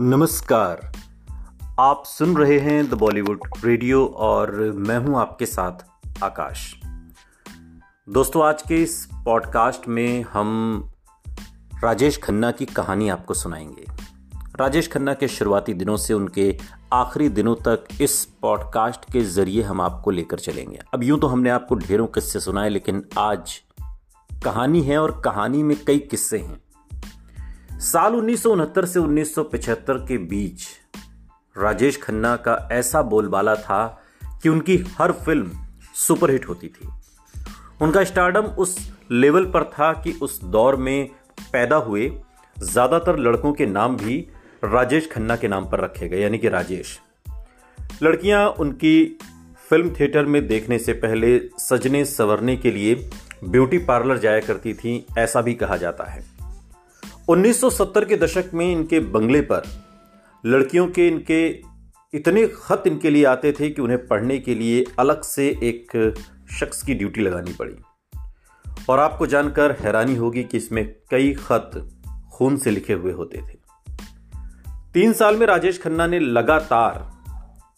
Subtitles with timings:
[0.00, 0.92] नमस्कार।
[1.80, 5.72] आप सुन रहे हैं द बॉलीवुड रेडियो और मैं हूँ आपके साथ
[6.22, 6.74] आकाश।
[8.08, 10.90] दोस्तों, आज के इस पॉडकास्ट में हम
[11.84, 13.84] राजेश खन्ना की कहानी आपको सुनाएँगे।
[14.60, 16.58] राजेश खन्ना के शुरुआती दिनों से उनके
[16.92, 21.50] आखिरी दिनों तक इस पॉडकास्ट के ज़रिए हम आपको लेकर चलेंगे। अब यूँ तो हमने
[21.50, 23.60] आपको ढेरों किस्से सुनाए, लेकिन आज
[24.44, 26.65] कहानी है और कहानी में कई किस्से हैं।
[27.80, 30.66] साल उन्नीस सौ उनहत्तर से उन्नीस के बीच
[31.56, 34.02] राजेश खन्ना का ऐसा बोलबाला था
[34.42, 35.50] कि उनकी हर फ़िल्म
[35.94, 36.88] सुपरहिट होती थी।
[37.82, 38.76] उनका स्टारडम उस
[39.10, 41.08] लेवल पर था कि उस दौर में
[41.52, 42.10] पैदा हुए
[42.56, 44.18] ज़्यादातर लड़कों के नाम भी
[44.64, 46.98] राजेश खन्ना के नाम पर रखे गए, यानी कि राजेश।
[48.02, 49.18] लड़कियाँ उनकी
[49.70, 52.94] फ़िल्म थिएटर में देखने से पहले सजने, संवरने के लिए
[53.44, 56.35] ब्यूटी पार्लर जाया करती थी, ऐसा भी कहा जाता है।
[57.28, 59.62] 1970 के दशक में इनके बंगले पर
[60.46, 61.48] लड़कियों के इनके
[62.14, 66.14] इतने खत इनके लिए आते थे कि उन्हें पढ़ने के लिए अलग से एक
[66.60, 67.74] शख्स की ड्यूटी लगानी पड़ी।
[68.88, 71.90] और आपको जानकर हैरानी होगी कि इसमें कई खत
[72.32, 73.58] खून से लिखे हुए होते थे।
[74.94, 77.12] तीन साल में राजेश खन्ना ने लगातार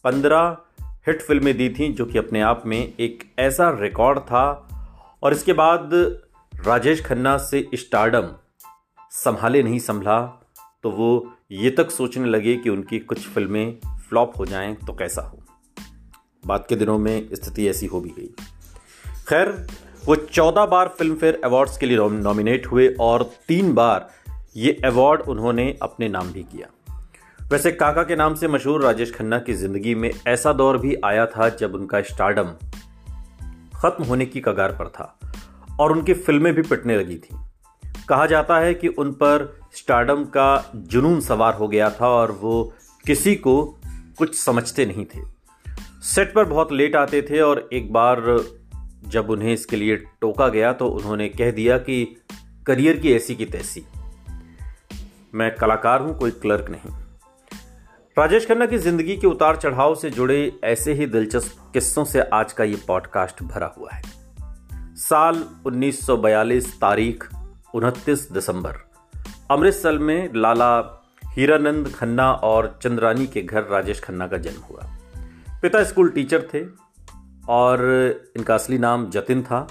[0.05, 4.69] पंद्रह हिट फ़िल्में दी थी, जो कि अपने आप में एक ऐसा रिकॉर्ड था।
[5.23, 5.91] और इसके बाद
[6.67, 8.29] राजेश खन्ना से स्टारडम
[9.13, 10.21] संभाले नहीं, संभला।
[10.83, 13.79] तो वो ये तक सोचने लगे कि उनकी कुछ फ़िल्में
[14.09, 15.39] फ्लॉप हो जाएँ तो कैसा हो।
[16.47, 18.35] बाद के दिनों में स्थिति ऐसी हो भी गई।
[19.29, 19.67] खैर,
[20.07, 24.09] वो चौदह बार फ़िल्म फेयर अवार्ड्स के लिए नॉमिनेट हुए और तीन बार
[24.57, 26.69] ये अवार्ड उन्होंने अपने नाम भी किया।
[27.51, 31.27] वैसे काका के नाम से मशहूर राजेश खन्ना की ज़िंदगी में ऐसा दौर भी आया
[31.27, 32.55] था जब उनका स्टार्डम
[33.77, 35.19] खत्म होने की कगार पर था
[35.81, 37.37] और उनकी फ़िल्में भी पिटने लगी थी।
[38.09, 42.75] कहा जाता है कि उन पर स्टार्डम का जुनून सवार हो गया था और वो
[43.07, 43.81] किसी को
[44.19, 45.21] कुछ समझते नहीं थे।
[46.03, 48.45] सेट पर बहुत लेट आते थे और एक बार
[49.05, 52.17] जब उन्हें इसके लिए टोका गया तो उन्होंने कह दिया कि
[52.67, 53.85] करियर की ऐसी की तैसी।
[55.35, 56.95] मैं कलाकार हूँ, कोई क्लर्क नहीं।
[58.19, 62.53] राजेश खन्ना की ज़िंदगी के उतार चढ़ाव से जुड़े ऐसे ही दिलचस्प किस्सों से आज
[62.53, 64.03] का ये पॉडकास्ट भरा हुआ है।
[64.97, 67.29] साल 1942 तारीख
[67.75, 68.77] उनतीस दिसंबर।
[69.51, 70.71] अमृतसर में लाला
[71.25, 74.83] हीरानंद खन्ना और चंद्रानी के घर राजेश खन्ना का जन्म हुआ।
[75.63, 76.65] पिता स्कूल टीचर थे
[77.49, 77.85] और
[78.37, 79.67] इनका असली नाम जतिन था।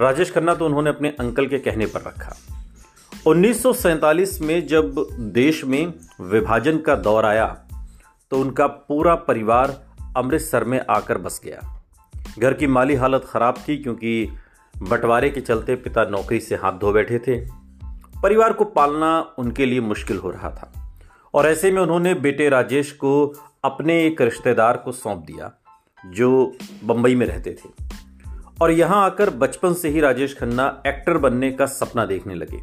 [0.00, 2.36] राजेश खन्ना तो उन्होंने अपने अंकल के कहने पर रखा।
[3.26, 7.46] 1947 में जब देश में विभाजन का दौर आया
[8.30, 9.80] तो उनका पूरा परिवार
[10.16, 11.82] अमृतसर में आकर बस गया।
[12.38, 14.28] घर की माली हालत खराब थी क्योंकि
[14.82, 17.46] बंटवारे के चलते पिता नौकरी से हाथ धो बैठे थे।
[18.22, 20.96] परिवार को पालना उनके लिए मुश्किल हो रहा था।
[21.34, 25.52] और ऐसे में उन्होंने बेटे राजेश को अपने एक रिश्तेदार को सौंप दिया,
[26.06, 27.84] जो बंबई में रहते थे।
[28.62, 32.62] और यहाँ आकर बचपन से ही राजेश खन्ना एक्टर बनने का सपना देखने लगे।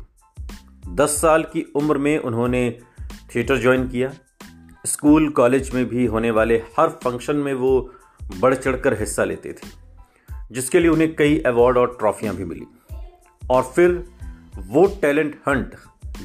[0.89, 2.79] दस साल की उम्र में उन्होंने
[3.35, 4.11] थिएटर ज्वाइन किया।
[4.85, 7.93] स्कूल, कॉलेज में भी होने वाले हर फ़ंक्शन में वो
[8.39, 9.86] बढ़ चढ़कर हिस्सा लेते थे।
[10.51, 12.65] जिसके लिए उन्हें कई अवार्ड और ट्रॉफियाँ भी मिली।
[13.49, 14.05] और फिर
[14.57, 15.75] वो टैलेंट हंट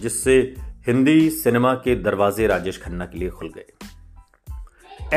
[0.01, 0.55] जिससे
[0.87, 3.67] हिंदी सिनेमा के दरवाजे राजेश खन्ना के लिए खुल गए।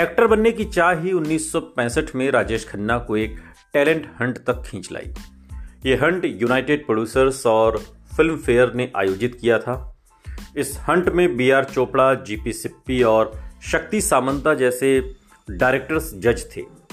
[0.02, 3.38] एक्टर बनने की चाह ही 1965 में राजेश खन्ना को एक
[3.74, 5.14] टैलेंट हंट तक खींच लाई।
[5.86, 7.78] ये हंट यूनाइटेड प्रोड्यूसर्स और
[8.18, 9.98] फ़िल्म फेयर ने आयोजित किया था।
[10.58, 15.16] इस हंट में B R Chopra G P और शक्ति सामंता जैसे
[15.52, 16.85] डायरेक्टर्स जज थे।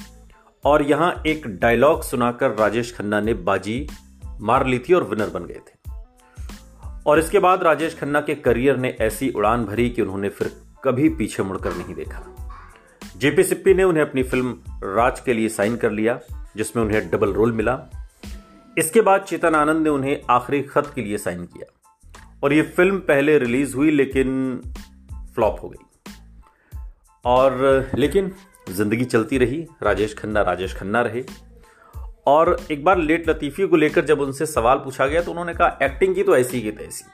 [0.65, 3.89] और यहाँ एक डायलॉग सुनाकर राजेश खन्ना ने बाजी
[4.41, 5.91] मार ली थी और विनर बन गए थे।
[7.07, 11.09] और इसके बाद राजेश खन्ना के करियर ने ऐसी उड़ान भरी कि उन्होंने फिर कभी
[11.09, 12.51] पीछे मुड़कर नहीं देखा।
[13.17, 16.21] जेपी सिप्पी ने उन्हें अपनी फ़िल्म राज के लिए साइन कर लिया,
[16.57, 17.81] जिसमें उन्हें डबल रोल मिला।
[18.79, 21.91] इसके बाद चेतन आनंद ने उन्हें आखिरी खत के लिए साइन किया।
[22.43, 24.61] और यह फ़िल्म पहले रिलीज़ हुई, लेकिन
[25.35, 26.11] फ्लॉप हो गई।
[27.25, 28.33] और लेकिन
[28.67, 31.23] ज़िंदगी चलती रही, राजेश खन्ना राजेश खन्ना रहे।
[32.27, 35.79] और एक बार लेट लतीफ़ी को लेकर जब उनसे सवाल पूछा गया तो उन्होंने कहा
[35.83, 37.05] एक्टिंग की तो ऐसी की तैसी।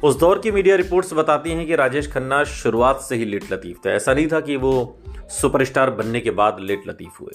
[0.00, 3.84] उस दौर की मीडिया रिपोर्ट्स बताती हैं कि राजेश खन्ना शुरुआत से ही लेट लतीफ
[3.84, 4.72] थे। ऐसा नहीं था कि वो
[5.30, 7.32] सुपरस्टार बनने के बाद लेट लतीफ हुए।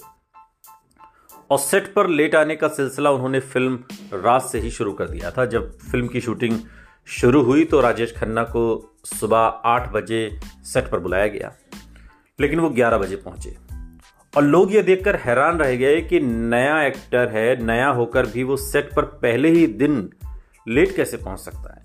[1.50, 3.78] और सेट पर लेट आने का सिलसिला उन्होंने फ़िल्म
[4.14, 6.58] रात से ही शुरू कर दिया था। जब फ़िल्म की शूटिंग
[7.10, 8.64] शुरू हुई तो राजेश खन्ना को
[9.06, 10.28] सुबह आठ बजे
[10.64, 11.52] सेट पर बुलाया गया।
[12.40, 13.56] लेकिन वो 11 बजे पहुँचे।
[14.36, 18.56] और लोग ये देखकर हैरान रह गए कि नया एक्टर है, नया होकर भी वो
[18.56, 20.10] सेट पर पहले ही दिन
[20.68, 21.84] लेट कैसे पहुँच सकता है?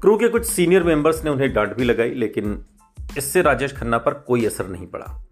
[0.00, 2.64] क्रू के कुछ सीनियर मेंबर्स ने उन्हें डांट भी लगाई, लेकिन
[3.18, 5.26] इससे राजेश खन्ना पर कोई असर नहीं पड़ा।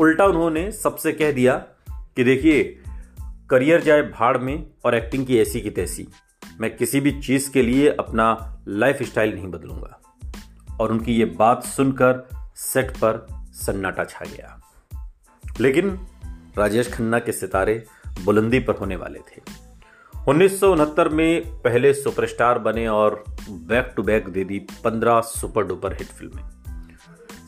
[0.00, 2.82] उल्टा उन्होंने सबसे कह दिया कि देखिए,
[3.50, 6.08] करियर जाए भाड़ में और एक्टिंग की ऐसी की तैसी।
[6.60, 10.00] मैं किसी भी चीज़ के लिए अपना लाइफ स्टाइल नहीं बदलूँगा।
[10.80, 14.60] और उनकी ये बात सुनकर सेट पर सन्नाटा छा गया।
[15.60, 15.98] लेकिन
[16.58, 17.84] राजेश खन्ना के सितारे
[18.24, 19.42] बुलंदी पर होने वाले थे।
[20.28, 20.60] उन्नीस
[21.12, 26.42] में पहले सुपरस्टार बने और बैक टू बैक दे दी पंद्रह सुपर डुपर हिट फ़िल्में।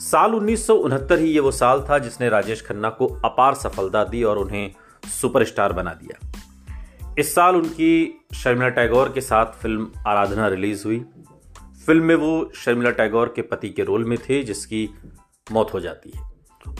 [0.00, 0.66] साल उन्नीस
[1.12, 4.72] ही ये वो साल था जिसने राजेश खन्ना को अपार सफलता दी और उन्हें
[5.06, 6.32] सुपरस्टार बना दिया।
[7.18, 11.04] इस साल उनकी शर्मिला टैगोर के साथ फ़िल्म आराधना रिलीज़ हुई।
[11.86, 14.90] फ़िल्म में वो शर्मिला टैगोर के पति के रोल में थे, जिसकी
[15.52, 16.32] मौत हो जाती है।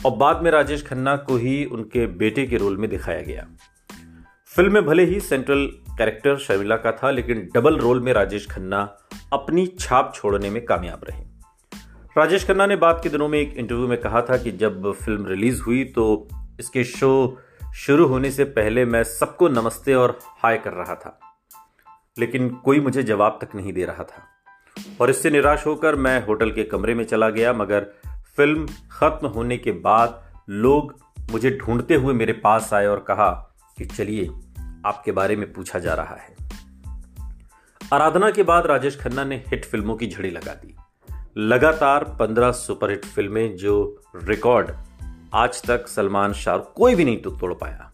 [0.05, 3.47] और बाद में राजेश खन्ना को ही उनके बेटे के रोल में दिखाया गया।
[4.47, 5.65] फ़िल्म में भले ही सेंट्रल
[5.97, 8.97] कैरेक्टर शर्मिला का था, लेकिन डबल रोल में राजेश खन्ना
[9.33, 11.23] अपनी छाप छोड़ने में कामयाब रहे।
[12.17, 15.25] राजेश खन्ना ने बाद के दिनों में एक इंटरव्यू में कहा था कि जब फ़िल्म
[15.25, 16.27] रिलीज़ हुई तो
[16.59, 17.37] इसके शो
[17.75, 21.19] शुरू होने से पहले मैं सबको नमस्ते और हाय कर रहा था।
[22.19, 24.23] लेकिन कोई मुझे जवाब तक नहीं दे रहा था।
[25.01, 27.87] और इससे निराश होकर मैं होटल के कमरे में चला गया, मगर
[28.37, 30.95] फ़िल्म खत्म होने के बाद लोग
[31.31, 33.29] मुझे ढूंढते हुए मेरे पास आए और कहा
[33.77, 34.29] कि चलिए,
[34.85, 36.35] आपके बारे में पूछा जा रहा है।
[37.93, 40.75] आराधना के बाद राजेश खन्ना ने हिट फ़िल्मों की झड़ी लगा दी।
[41.37, 44.71] लगातार पंद्रह सुपरहिट फ़िल्में जो रिकॉर्ड
[45.33, 47.91] आज तक सलमान शाहरुख कोई भी नहीं तो तोड़ पाया।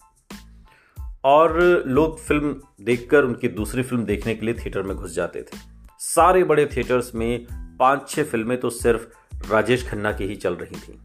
[1.24, 5.58] और लोग फ़िल्म देखकर उनकी दूसरी फ़िल्म देखने के लिए थिएटर में घुस जाते थे।
[6.00, 7.48] सारे बड़े थिएटर्स में
[7.80, 11.00] पाँच छह फ़िल्में तो सिर्फ़ राजेश खन्ना की ही चल रही थी।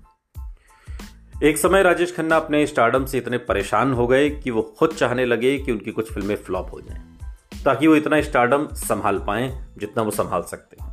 [1.43, 5.25] एक समय राजेश खन्ना अपने स्टार्डम से इतने परेशान हो गए कि वो खुद चाहने
[5.25, 7.03] लगे कि उनकी कुछ फ़िल्में फ्लॉप हो जाएँ,
[7.65, 10.93] ताकि वो इतना स्टार्डम संभाल पाएँ जितना वो संभाल सकते हैं।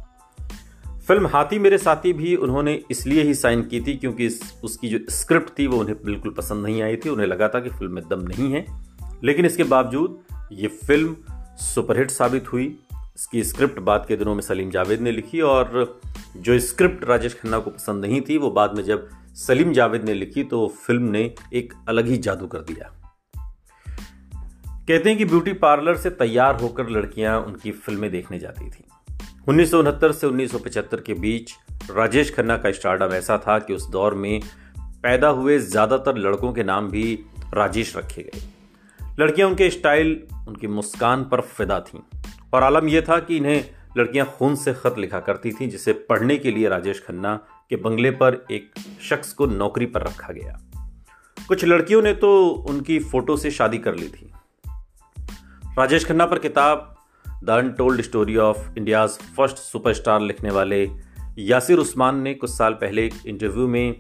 [1.00, 4.28] फ़िल्म हाथी मेरे साथी भी उन्होंने इसलिए ही साइन की थी क्योंकि
[4.64, 7.70] उसकी जो स्क्रिप्ट थी वो उन्हें बिल्कुल पसंद नहीं आई थी, उन्हें लगा था कि
[7.70, 8.66] फ़िल्म में दम नहीं है।
[9.24, 10.20] लेकिन इसके बावजूद
[10.52, 11.16] ये फ़िल्म
[11.58, 12.80] सुपरहिट साबित हुई
[13.22, 16.00] इसकी स्क्रिप्ट बाद के दिनों में सलीम जावेद ने लिखी और
[16.38, 19.08] जो स्क्रिप्ट राजेश खन्ना को पसंद नहीं थी, वो बाद में जब
[19.38, 21.22] सलीम जावेद ने लिखी तो फ़िल्म ने
[21.54, 22.90] एक अलग ही जादू कर दिया।
[24.88, 28.84] कहते हैं कि ब्यूटी पार्लर से तैयार होकर लड़कियाँ उनकी फ़िल्में देखने जाती थी।
[29.48, 31.54] उन्नीस सौ उनहत्तर से उन्नीस सौ पचहत्तर के बीच
[31.92, 34.40] राजेश खन्ना का स्टार्टअप ऐसा था कि उस दौर में
[35.04, 37.14] पैदा हुए ज़्यादातर लड़कों के नाम भी
[37.54, 38.42] राजेश रखे गए।
[39.20, 42.00] लड़कियाँ उनके स्टाइल, उनकी मुस्कान पर फिदा थीं।
[42.54, 43.64] और आलम यह था कि इन्हें
[43.98, 47.36] लड़कियाँ खून से खत लिखा करती थीं, जिसे पढ़ने के लिए राजेश खन्ना
[47.70, 48.72] के बंगले पर एक
[49.02, 50.60] शख्स को नौकरी पर रखा गया।
[51.48, 54.32] कुछ लड़कियों ने तो उनकी फ़ोटो से शादी कर ली थी।
[55.78, 56.96] राजेश खन्ना पर किताब,
[57.44, 60.90] the untold story of India's first superstar लिखने वाले
[61.38, 63.94] यासिर उस्मान ने कुछ साल पहले एक इंटरव्यू में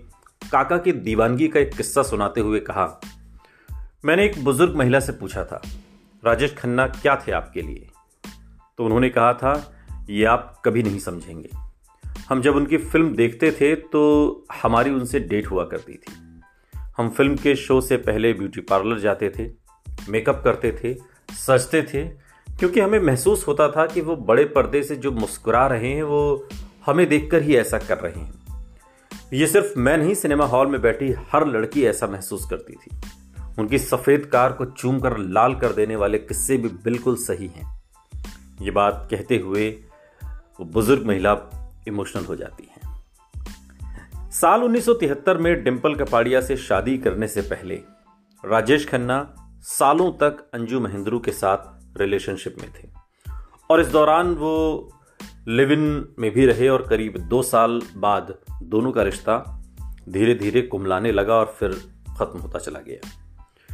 [0.51, 2.85] काका की दीवानगी का एक किस्सा सुनाते हुए कहा,
[4.05, 5.61] मैंने एक बुज़ुर्ग महिला से पूछा था,
[6.23, 7.87] राजेश खन्ना क्या थे आपके लिए?
[8.77, 9.73] तो उन्होंने कहा था,
[10.09, 11.49] ये आप कभी नहीं समझेंगे।
[12.29, 16.13] हम जब उनकी फ़िल्म देखते थे तो हमारी उनसे डेट हुआ करती थी।
[16.97, 19.49] हम फ़िल्म के शो से पहले ब्यूटी पार्लर जाते थे,
[20.09, 20.95] मेकअप करते थे,
[21.35, 22.03] सजते थे,
[22.59, 26.47] क्योंकि हमें महसूस होता था कि वो बड़े पर्दे से जो मुस्कुरा रहे हैं, वो
[26.85, 28.33] हमें देखकर ही ऐसा कर रहे हैं।
[29.33, 32.97] ये सिर्फ़ मैं नहीं, सिनेमा हॉल में बैठी हर लड़की ऐसा महसूस करती थी।
[33.59, 37.80] उनकी सफ़ेद कार को चूम कर लाल कर देने वाले किस्से भी बिल्कुल सही हैं।
[38.61, 39.69] ये बात कहते हुए
[40.23, 41.37] वो बुज़ुर्ग महिला
[41.87, 43.03] इमोशनल हो जाती हैं।
[44.31, 47.75] साल 1973 में डिम्पल कपाड़िया से शादी करने से पहले
[48.45, 51.57] राजेश खन्ना सालों तक अंजू महेंद्रू के साथ
[52.01, 52.89] रिलेशनशिप में थे।
[53.69, 54.87] और इस दौरान वो
[55.47, 59.63] लिव इन में भी रहे और करीब दो साल बाद दोनों का रिश्ता
[60.09, 61.69] धीरे धीरे कुमलाने लगा और फिर
[62.19, 63.07] खत्म होता चला गया।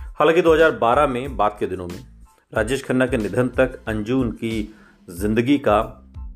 [0.02, 2.17] हालाँकि 2012 में, बाद के दिनों में
[2.54, 4.76] राजेश खन्ना के निधन तक अंजू उनकी
[5.10, 5.80] ज़िंदगी का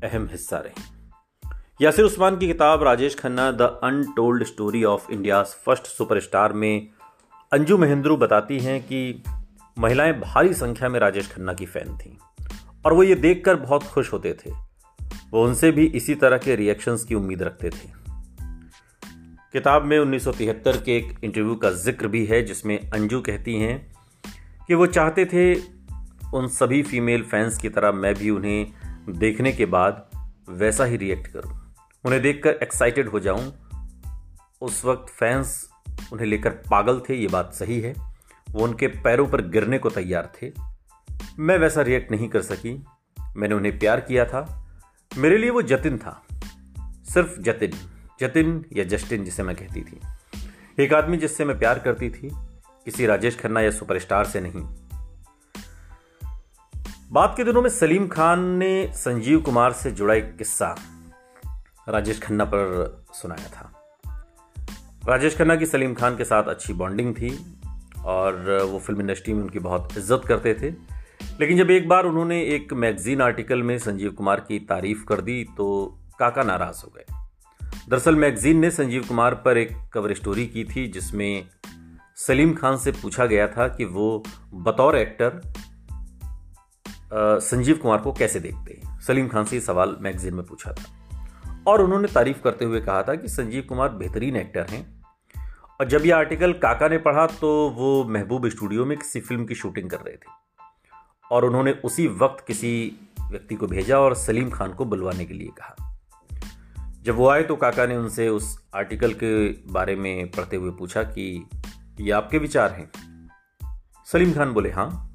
[0.04, 0.82] अहम हिस्सा रही।
[1.84, 6.88] यासिर उस्मान की किताब Rajesh Khanna, the untold story of India first superstar में
[7.52, 9.22] अंजू महेंद्रू बताती हैं कि
[9.78, 12.16] महिलाएँ भारी संख्या में राजेश खन्ना की फ़ैन थीं
[12.86, 14.50] और वो ये देखकर बहुत खुश होते थे।
[15.30, 17.88] वो उनसे भी इसी तरह के रिएक्शंस की उम्मीद रखते थे।
[19.52, 23.92] किताब में 1973 के एक इंटरव्यू का ज़िक्र भी है, जिसमें अंजू कहती हैं
[24.68, 25.81] कि वो चाहते थे
[26.34, 28.72] उन सभी फीमेल फैंस की तरह मैं भी उन्हें
[29.08, 30.10] देखने के बाद
[30.48, 31.74] वैसा ही रिएक्ट करूँ।
[32.04, 33.54] उन्हें देखकर एक्साइटेड हो जाऊँ।
[34.60, 35.70] उस वक्त फैंस
[36.12, 37.94] उन्हें लेकर पागल थे, ये बात सही है।
[38.50, 40.52] वो उनके पैरों पर गिरने को तैयार थे।
[41.38, 42.84] मैं वैसा रिएक्ट नहीं कर सकी।
[43.36, 44.68] मैंने उन्हें प्यार किया था।
[45.16, 46.26] मेरे लिए वो जतिन था।
[47.14, 47.70] सिर्फ़ जतिन।
[48.20, 50.00] जतिन या जस्टिन जिसे मैं कहती थी।
[50.84, 52.30] एक आदमी जिससे मैं प्यार करती थी।
[52.84, 54.81] किसी राजेश खन्ना या सुपरस्टार से नहीं।
[57.12, 60.74] बात के दिनों में सलीम खान ने संजीव कुमार से जुड़ा एक किस्सा
[61.88, 63.72] राजेश खन्ना पर सुनाया था।
[65.08, 67.30] राजेश खन्ना की सलीम खान के साथ अच्छी बॉन्डिंग थी
[68.04, 70.70] और वो फ़िल्म इंडस्ट्री में उनकी बहुत इज़्ज़त करते थे।
[71.40, 75.42] लेकिन जब एक बार उन्होंने एक मैगजीन आर्टिकल में संजीव कुमार की तारीफ़ कर दी
[75.56, 75.66] तो
[76.18, 77.04] काका नाराज़ हो गए।
[77.88, 81.48] दरअसल मैगजीन ने संजीव कुमार पर एक कवर स्टोरी की थी, जिसमें
[82.16, 84.22] सलीम खान से पूछा गया था कि वो
[84.54, 85.40] बतौर एक्टर
[87.14, 89.00] संजीव कुमार को कैसे देखते हैं?
[89.00, 90.84] सलीम खान से सवाल मैगजीन में पूछा था।
[91.66, 95.02] और उन्होंने तारीफ़ करते हुए कहा था कि संजीव कुमार बेहतरीन एक्टर हैं।
[95.80, 99.54] और जब यह आर्टिकल काका ने पढ़ा तो वो महबूब स्टूडियो में किसी फ़िल्म की
[99.54, 100.32] शूटिंग कर रहे थे।
[101.30, 102.96] और उन्होंने उसी वक्त किसी
[103.30, 105.98] व्यक्ति को भेजा और सलीम खान को बुलवाने के लिए कहा।
[107.02, 111.02] जब वो आए तो काका ने उनसे उस आर्टिकल के बारे में पढ़ते हुए पूछा
[111.02, 111.48] कि,
[112.00, 112.90] ये आपके विचार हैं?
[114.06, 115.11] सलीम खान बोले हाँ।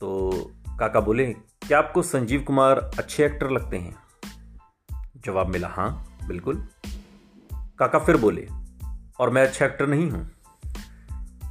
[0.00, 0.30] तो
[0.80, 3.96] काका बोले, क्या आपको संजीव कुमार अच्छे एक्टर लगते हैं?
[5.16, 6.68] जवाब मिला हाँ बिल्कुल।
[7.54, 8.48] काका फिर बोले,
[9.20, 10.30] और मैं अच्छा एक्टर नहीं हूँ।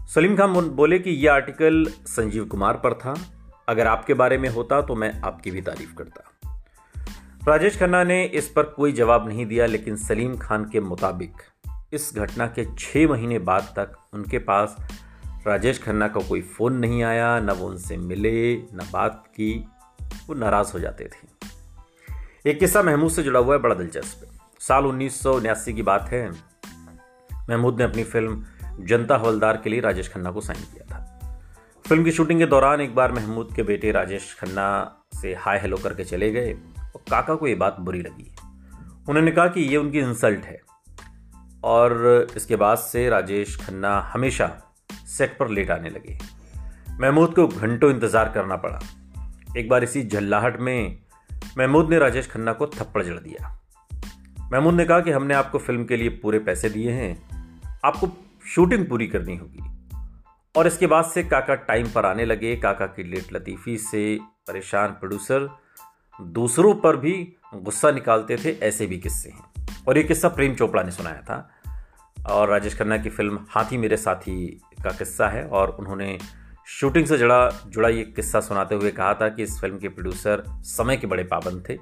[0.08, 3.16] सलीम खान बोले कि, यह आर्टिकल संजीव कुमार पर था।
[3.70, 6.24] अगर आपके बारे में होता तो मैं आपकी भी तारीफ़ करता।
[7.48, 11.34] राजेश खन्ना ने इस पर कोई जवाब नहीं दिया, लेकिन सलीम खान के मुताबिक
[11.94, 14.75] इस घटना के छह महीने बाद तक उनके पास
[15.46, 19.67] राजेश खन्ना का कोई फ़ोन नहीं आया, न वो उनसे मिले, न बात की,
[20.27, 24.27] वो नाराज़ हो जाते थे। एक किस्सा महमूद से जुड़ा हुआ है, बड़ा दिलचस्प।
[24.60, 25.22] साल उन्नीस
[25.67, 26.29] की बात है।
[27.50, 28.46] महमूद ने अपनी फ़िल्म
[28.79, 31.03] जनता हवलदार के लिए राजेश खन्ना को साइन किया था।
[31.86, 34.67] फ़िल्म की शूटिंग के दौरान एक बार महमूद के बेटे राजेश खन्ना
[35.22, 38.36] से हाय हेलो करके चले गए, और काका को ये बात बुरी लगी।
[39.10, 40.62] उन्होंने कहा कि ये उनकी इंसल्ट है,
[41.63, 44.67] और इसके बाद से राजेश खन्ना हमेशा
[45.08, 46.20] सेट पर लेट आने लगे।
[47.00, 48.80] महमूद को घंटों इंतज़ार करना पड़ा।
[49.58, 51.00] एक बार इसी झल्लाहट में
[51.58, 53.62] महमूद ने राजेश खन्ना को थप्पड़ जड़ दिया।
[54.54, 57.30] महमूद ने कहा कि हमने आपको फ़िल्म के लिए पूरे पैसे दिए हैं।
[57.86, 58.10] आपको
[58.48, 59.60] शूटिंग पूरी करनी होगी।
[60.56, 64.88] और इसके बाद से काका टाइम पर आने लगे। काका की लेट लतीफ़ी से परेशान
[64.88, 65.58] प्रोड्यूसर
[66.22, 70.84] दूसरों पर भी गुस्सा निकालते थे। ऐसे भी किस्से हैं। और ये किस्सा प्रेम चोपड़ा
[70.84, 71.57] ने सुनाया था।
[72.29, 76.17] और राजेश खन्ना की फ़िल्म हाथी मेरे साथी का किस्सा है और उन्होंने
[76.67, 80.43] शूटिंग से जुड़ा जुड़ा ये किस्सा सुनाते हुए कहा था कि इस फ़िल्म के प्रोड्यूसर
[80.48, 81.77] समय के बड़े पाबंद थे।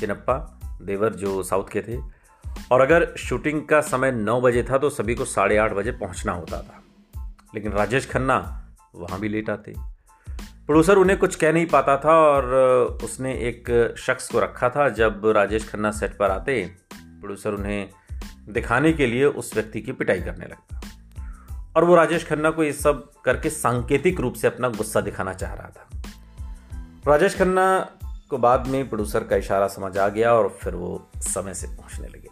[0.00, 1.98] चिनप्पा देवर जो साउथ के थे।
[2.72, 6.32] और अगर शूटिंग का समय नौ बजे था तो सभी को साढ़े आठ बजे पहुँचना
[6.32, 6.82] होता था।
[7.54, 8.38] लेकिन राजेश खन्ना
[8.94, 9.74] वहाँ भी लेट आते।
[10.66, 12.54] प्रोड्यूसर उन्हें कुछ कह नहीं पाता था और
[13.04, 17.88] उसने एक शख्स को रखा था। जब राजेश खन्ना सेट पर आते प्रोड्यूसर उन्हें
[18.52, 20.80] दिखाने के लिए उस व्यक्ति की पिटाई करने लगता।
[21.76, 25.54] और वो राजेश खन्ना को ये सब करके सांकेतिक रूप से अपना गुस्सा दिखाना चाह
[25.54, 25.88] रहा था।
[27.06, 27.88] राजेश खन्ना
[28.30, 32.08] को बाद में प्रोड्यूसर का इशारा समझ आ गया और फिर वो समय से पहुँचने
[32.08, 32.28] लगे।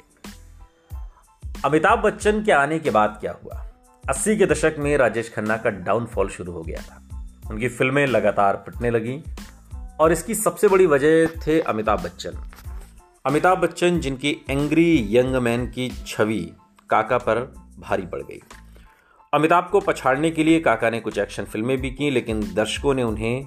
[1.64, 3.68] अमिताभ बच्चन के आने के बाद क्या हुआ?
[4.08, 8.56] अस्सी के दशक में राजेश खन्ना का डाउनफॉल शुरू हो गया था। उनकी फ़िल्में लगातार
[8.56, 9.24] पिटने लगी
[10.00, 12.30] और इसकी सबसे बड़ी वजह थे अमिताभ बच्चन।
[13.24, 16.52] अमिताभ बच्चन जिनकी एंग्री यंग मैन की छवि
[16.90, 17.40] काका पर
[17.78, 18.40] भारी पड़ गई।
[19.32, 23.02] अमिताभ को पछाड़ने के लिए काका ने कुछ एक्शन फ़िल्में भी की, लेकिन दर्शकों ने
[23.02, 23.46] उन्हें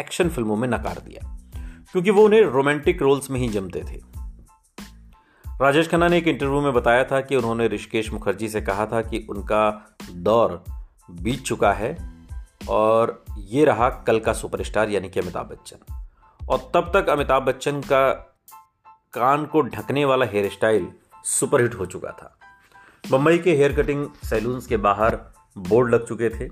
[0.00, 1.36] एक्शन फ़िल्मों में नकार दिया,
[1.92, 4.00] क्योंकि वो उन्हें रोमांटिक रोल्स में ही जमते थे।
[5.60, 9.02] राजेश खन्ना ने एक इंटरव्यू में बताया था कि उन्होंने ऋषिकेश मुखर्जी से कहा था
[9.02, 10.64] कि उनका दौर
[11.10, 11.96] बीत चुका है,
[12.68, 15.94] और ये रहा कल का सुपरस्टार, यानी कि अमिताभ बच्चन।
[16.40, 18.28] और तब तक अमिताभ बच्चन का
[19.14, 20.86] कान को ढकने वाला हेयर स्टाइल
[21.24, 22.38] सुपरहिट हो चुका था।
[23.04, 25.16] मुंबई के हेयर कटिंग सैलून्स के बाहर
[25.58, 26.44] बोर्ड लग चुके थे।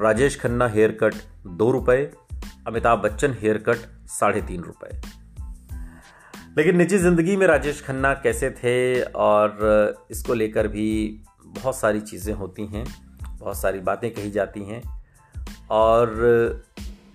[0.00, 1.14] राजेश खन्ना हेयर कट
[1.46, 1.98] दो रुपए,
[2.66, 5.00] अमिताभ बच्चन हेयर कट साढ़े तीन रुपए।
[6.58, 10.88] लेकिन निजी ज़िंदगी में राजेश खन्ना कैसे थे और इसको लेकर भी
[11.44, 12.86] बहुत सारी चीज़ें होती हैं,
[13.30, 14.82] बहुत सारी बातें कही जाती हैं।
[15.70, 16.16] और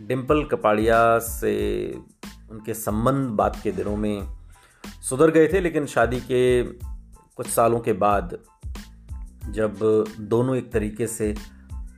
[0.02, 1.58] डिम्पल कपाड़िया से
[2.52, 4.43] उनके संबंध बात के दिनों में
[4.86, 6.64] सुधर गए थे, लेकिन शादी के
[7.36, 8.38] कुछ सालों के बाद
[9.50, 9.80] जब
[10.20, 11.36] दोनों एक तरीके से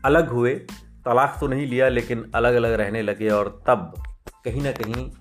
[0.06, 0.56] अलग हुए,
[1.06, 3.94] तलाक तो नहीं लिया, लेकिन अलग अलग रहने लगे और तब
[4.46, 5.12] कहीं ना कहीं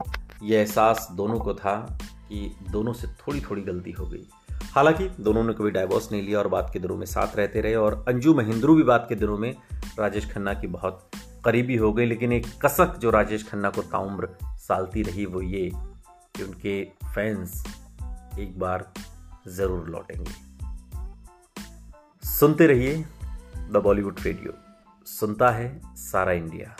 [0.42, 4.26] ये एहसास दोनों को था कि दोनों से थोड़ी थोड़ी गलती हो गई।
[4.62, 7.74] हालाँकि दोनों ने कभी डाइवोर्स नहीं लिया और बात के दिनों में साथ रहते रहे
[7.74, 9.54] और अंजू महेंद्रू भी बात के दिनों में
[9.98, 11.10] राजेश खन्ना की बहुत
[11.44, 15.70] करीबी हो गई, लेकिन एक कसक जो राजेश खन्ना को ताउम्र सालती रही वो ये
[16.36, 17.64] कि उनके फैंस
[18.38, 18.92] एक बार
[19.48, 20.32] ज़रूर लौटेंगे।
[22.28, 23.04] सुनते रहिए
[23.56, 24.52] द बॉलीवुड रेडियो।
[25.06, 26.76] सुनता है सारा इंडिया।